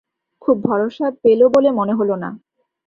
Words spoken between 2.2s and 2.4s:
না।